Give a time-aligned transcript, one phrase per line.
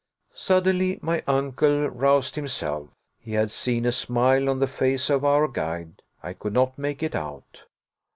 [0.33, 2.89] Suddenly my uncle roused himself.
[3.19, 6.01] He had seen a smile on the face of our guide.
[6.23, 7.65] I could not make it out.